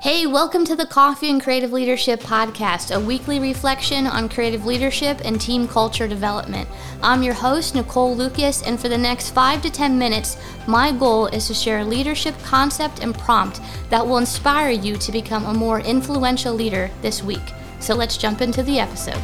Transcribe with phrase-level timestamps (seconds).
[0.00, 5.20] Hey, welcome to the Coffee and Creative Leadership Podcast, a weekly reflection on creative leadership
[5.26, 6.66] and team culture development.
[7.02, 11.26] I'm your host, Nicole Lucas, and for the next five to 10 minutes, my goal
[11.26, 13.60] is to share a leadership concept and prompt
[13.90, 17.52] that will inspire you to become a more influential leader this week.
[17.78, 19.22] So let's jump into the episode.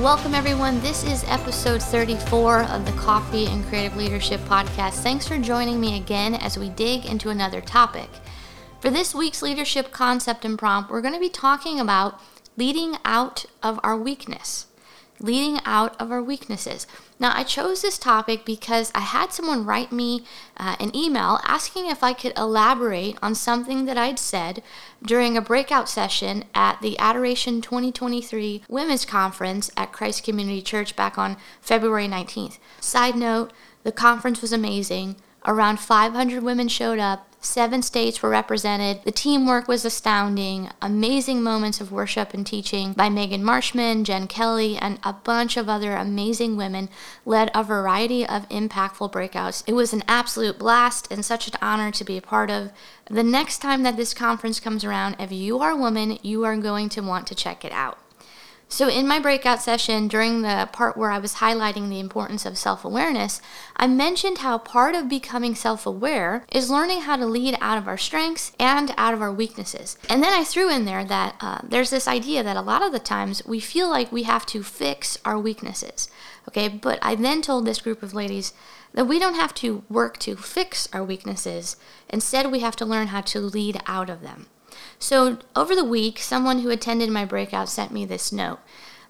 [0.00, 0.80] Welcome everyone.
[0.80, 4.94] This is episode 34 of the Coffee and Creative Leadership Podcast.
[5.02, 8.08] Thanks for joining me again as we dig into another topic.
[8.80, 12.18] For this week's leadership concept and prompt, we're going to be talking about
[12.56, 14.66] leading out of our weakness.
[15.22, 16.86] Leading out of our weaknesses.
[17.20, 20.24] Now, I chose this topic because I had someone write me
[20.56, 24.62] uh, an email asking if I could elaborate on something that I'd said
[25.02, 31.16] during a breakout session at the Adoration 2023 Women's Conference at Christ Community Church back
[31.16, 32.58] on February 19th.
[32.80, 33.52] Side note,
[33.84, 35.16] the conference was amazing.
[35.44, 37.26] Around 500 women showed up.
[37.40, 39.02] Seven states were represented.
[39.02, 40.70] The teamwork was astounding.
[40.80, 45.68] Amazing moments of worship and teaching by Megan Marshman, Jen Kelly, and a bunch of
[45.68, 46.88] other amazing women
[47.26, 49.64] led a variety of impactful breakouts.
[49.66, 52.70] It was an absolute blast and such an honor to be a part of.
[53.06, 56.56] The next time that this conference comes around, if you are a woman, you are
[56.56, 57.98] going to want to check it out.
[58.72, 62.56] So, in my breakout session, during the part where I was highlighting the importance of
[62.56, 63.42] self awareness,
[63.76, 67.86] I mentioned how part of becoming self aware is learning how to lead out of
[67.86, 69.98] our strengths and out of our weaknesses.
[70.08, 72.92] And then I threw in there that uh, there's this idea that a lot of
[72.92, 76.08] the times we feel like we have to fix our weaknesses.
[76.48, 78.54] Okay, but I then told this group of ladies
[78.94, 81.76] that we don't have to work to fix our weaknesses,
[82.08, 84.46] instead, we have to learn how to lead out of them.
[85.02, 88.60] So, over the week, someone who attended my breakout sent me this note.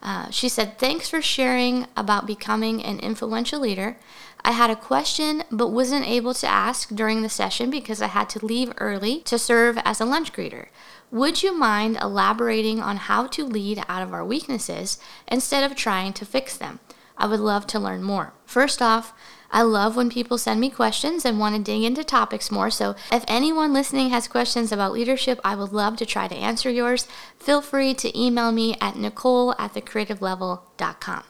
[0.02, 3.98] Uh, she said, Thanks for sharing about becoming an influential leader.
[4.42, 8.30] I had a question but wasn't able to ask during the session because I had
[8.30, 10.68] to leave early to serve as a lunch greeter.
[11.10, 14.98] Would you mind elaborating on how to lead out of our weaknesses
[15.28, 16.80] instead of trying to fix them?
[17.18, 18.32] I would love to learn more.
[18.46, 19.12] First off,
[19.52, 22.70] I love when people send me questions and want to dig into topics more.
[22.70, 26.70] So if anyone listening has questions about leadership, I would love to try to answer
[26.70, 27.06] yours.
[27.38, 31.24] Feel free to email me at nicole at thecreativelevel.com.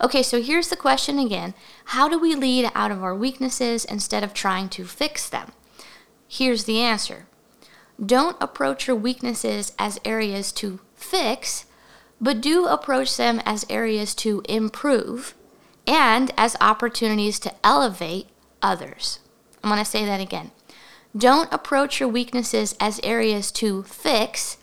[0.00, 1.54] Okay, so here's the question again
[1.86, 5.50] How do we lead out of our weaknesses instead of trying to fix them?
[6.28, 7.26] Here's the answer
[8.04, 11.66] Don't approach your weaknesses as areas to fix,
[12.20, 15.34] but do approach them as areas to improve
[15.86, 18.28] and as opportunities to elevate
[18.62, 19.18] others.
[19.62, 20.50] I'm going to say that again.
[21.16, 24.58] Don't approach your weaknesses as areas to fix,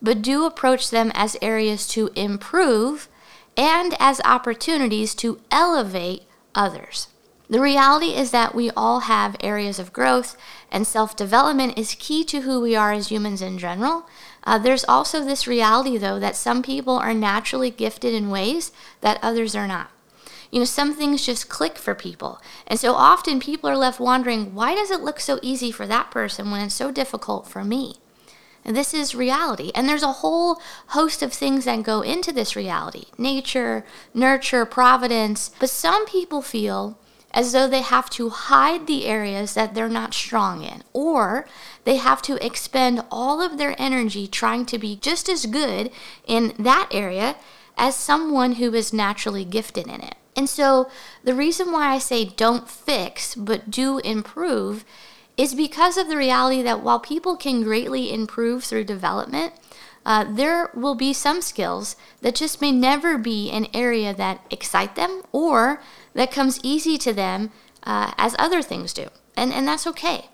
[0.00, 3.08] but do approach them as areas to improve
[3.56, 6.22] and as opportunities to elevate
[6.54, 7.08] others.
[7.48, 10.36] The reality is that we all have areas of growth,
[10.70, 14.08] and self development is key to who we are as humans in general.
[14.42, 19.18] Uh, there's also this reality, though, that some people are naturally gifted in ways that
[19.22, 19.90] others are not.
[20.50, 22.40] You know, some things just click for people.
[22.66, 26.10] And so often people are left wondering, why does it look so easy for that
[26.10, 27.96] person when it's so difficult for me?
[28.64, 29.70] And this is reality.
[29.74, 35.52] And there's a whole host of things that go into this reality nature, nurture, providence.
[35.60, 36.98] But some people feel
[37.32, 41.46] as though they have to hide the areas that they're not strong in, or
[41.84, 45.90] they have to expend all of their energy trying to be just as good
[46.26, 47.36] in that area
[47.76, 50.14] as someone who is naturally gifted in it.
[50.36, 50.88] And so
[51.24, 54.84] the reason why I say don't fix, but do improve
[55.36, 59.54] is because of the reality that while people can greatly improve through development,
[60.04, 64.94] uh, there will be some skills that just may never be an area that excite
[64.94, 65.82] them or
[66.14, 67.50] that comes easy to them
[67.82, 69.08] uh, as other things do.
[69.36, 70.26] And, and that's okay.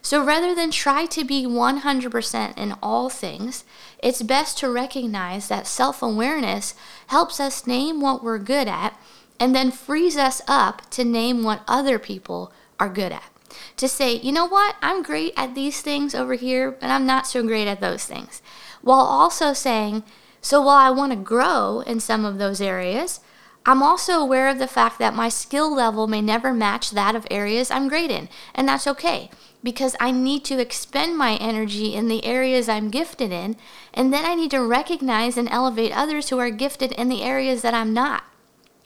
[0.00, 3.64] So rather than try to be 100% in all things,
[4.00, 6.74] it's best to recognize that self awareness
[7.08, 8.96] helps us name what we're good at
[9.38, 13.30] and then frees us up to name what other people are good at.
[13.76, 17.26] To say, you know what, I'm great at these things over here, but I'm not
[17.26, 18.42] so great at those things.
[18.82, 20.02] While also saying,
[20.40, 23.20] so while I want to grow in some of those areas,
[23.64, 27.26] I'm also aware of the fact that my skill level may never match that of
[27.30, 29.30] areas I'm great in, and that's okay
[29.66, 33.56] because I need to expend my energy in the areas I'm gifted in,
[33.92, 37.62] and then I need to recognize and elevate others who are gifted in the areas
[37.62, 38.22] that I'm not.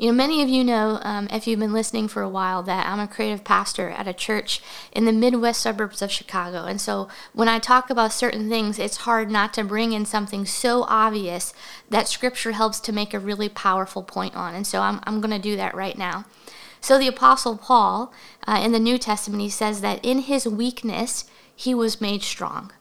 [0.01, 2.87] You know, many of you know, um, if you've been listening for a while, that
[2.87, 4.63] I'm a creative pastor at a church
[4.93, 6.65] in the Midwest suburbs of Chicago.
[6.65, 10.47] And so when I talk about certain things, it's hard not to bring in something
[10.47, 11.53] so obvious
[11.91, 14.55] that scripture helps to make a really powerful point on.
[14.55, 16.25] And so I'm, I'm going to do that right now.
[16.81, 18.11] So the Apostle Paul
[18.49, 22.73] uh, in the New Testament, he says that in his weakness, he was made strong.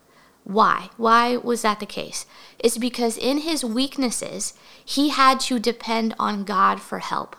[0.49, 0.89] Why?
[0.97, 2.25] Why was that the case?
[2.57, 7.35] It's because in his weaknesses, he had to depend on God for help.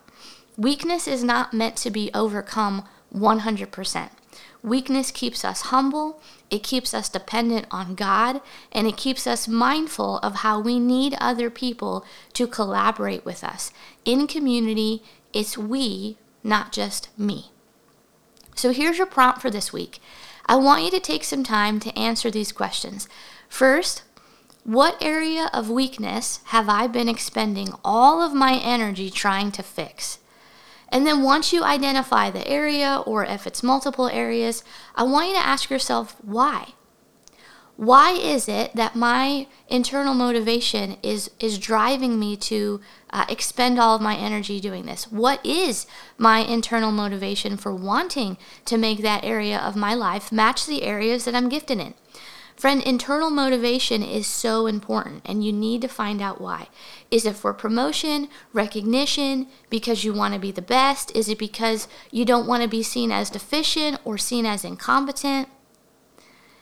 [0.57, 4.11] Weakness is not meant to be overcome 100%.
[4.63, 10.19] Weakness keeps us humble, it keeps us dependent on God, and it keeps us mindful
[10.19, 12.05] of how we need other people
[12.35, 13.73] to collaborate with us.
[14.05, 15.03] In community,
[15.33, 17.51] it's we, not just me.
[18.55, 19.99] So here's your prompt for this week.
[20.47, 23.09] I want you to take some time to answer these questions.
[23.49, 24.03] First,
[24.65, 30.19] what area of weakness have I been expending all of my energy trying to fix?
[30.89, 34.65] And then once you identify the area, or if it's multiple areas,
[34.95, 36.75] I want you to ask yourself why.
[37.81, 42.79] Why is it that my internal motivation is, is driving me to
[43.09, 45.11] uh, expend all of my energy doing this?
[45.11, 45.87] What is
[46.19, 48.37] my internal motivation for wanting
[48.67, 51.95] to make that area of my life match the areas that I'm gifted in?
[52.55, 56.69] Friend, internal motivation is so important, and you need to find out why.
[57.11, 61.17] Is it for promotion, recognition, because you want to be the best?
[61.17, 65.49] Is it because you don't want to be seen as deficient or seen as incompetent?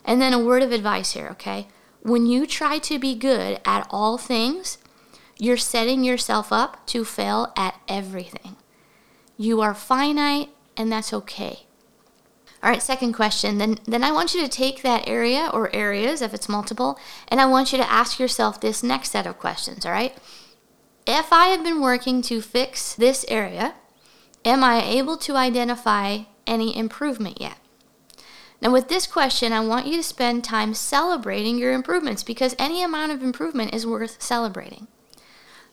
[0.09, 1.69] And then a word of advice here, okay?
[2.01, 4.79] When you try to be good at all things,
[5.39, 8.57] you're setting yourself up to fail at everything.
[9.37, 11.67] You are finite, and that's okay.
[12.63, 13.59] All right, second question.
[13.59, 17.39] Then, then I want you to take that area or areas, if it's multiple, and
[17.39, 20.17] I want you to ask yourself this next set of questions, all right?
[21.07, 23.75] If I have been working to fix this area,
[24.43, 27.59] am I able to identify any improvement yet?
[28.61, 32.83] Now, with this question, I want you to spend time celebrating your improvements because any
[32.83, 34.89] amount of improvement is worth celebrating.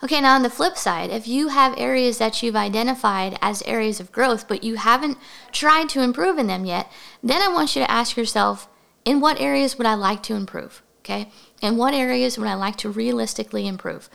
[0.04, 4.00] Okay, now on the flip side, if you have areas that you've identified as areas
[4.00, 5.18] of growth, but you haven't
[5.52, 6.92] tried to improve in them yet,
[7.24, 8.68] then I want you to ask yourself,
[9.04, 10.84] in what areas would I like to improve?
[11.00, 11.30] Okay,
[11.62, 14.10] in what areas would I like to realistically improve?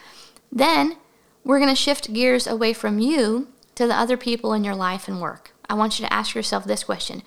[0.53, 0.97] Then
[1.45, 5.09] we're going to shift gears away from you to the other people in your life
[5.09, 5.53] and work.
[5.69, 7.23] I want you to ask yourself this question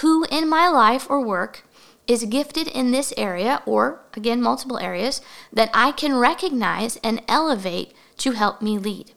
[0.00, 1.62] Who in my life or work
[2.06, 5.20] is gifted in this area, or again, multiple areas,
[5.52, 9.12] that I can recognize and elevate to help me lead.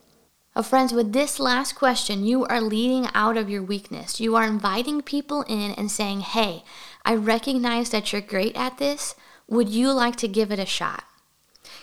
[0.56, 4.20] Oh, friends, with this last question, you are leading out of your weakness.
[4.20, 6.64] You are inviting people in and saying, Hey,
[7.06, 9.16] I recognize that you're great at this.
[9.48, 11.04] Would you like to give it a shot?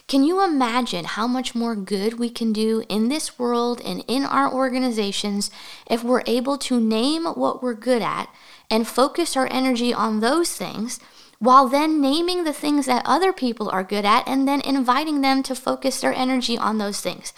[0.06, 4.24] Can you imagine how much more good we can do in this world and in
[4.24, 5.50] our organizations
[5.88, 8.28] if we're able to name what we're good at
[8.74, 10.98] and focus our energy on those things
[11.38, 15.44] while then naming the things that other people are good at and then inviting them
[15.44, 17.32] to focus their energy on those things.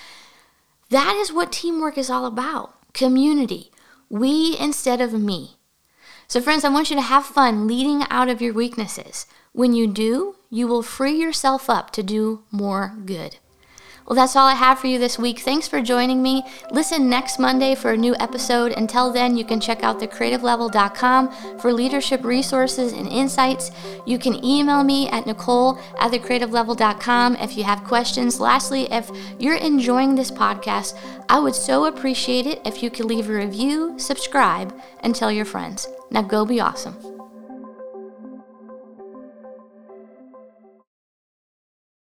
[0.88, 3.70] That is what teamwork is all about community.
[4.08, 5.56] We instead of me.
[6.26, 9.26] So, friends, I want you to have fun leading out of your weaknesses.
[9.52, 13.36] When you do, you will free yourself up to do more good.
[14.06, 15.41] Well, that's all I have for you this week.
[15.41, 16.44] Thanks for joining me.
[16.70, 18.73] Listen next Monday for a new episode.
[18.73, 23.73] Until then, you can check out thecreativelevel.com for leadership resources and insights.
[24.06, 28.38] You can email me at nicole at thecreativelevel.com if you have questions.
[28.38, 29.11] Lastly, if
[29.41, 30.97] you're enjoying this podcast,
[31.29, 35.44] I would so appreciate it if you could leave a review, subscribe, and tell your
[35.44, 35.88] friends.
[36.12, 37.15] Now go be awesome.